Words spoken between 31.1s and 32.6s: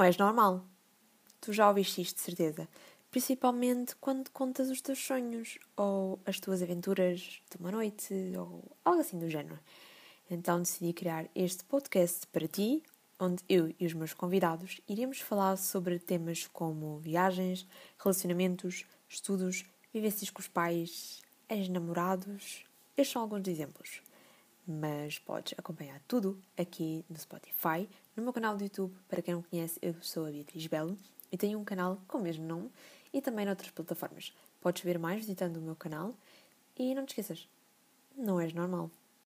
e tenho um canal com o mesmo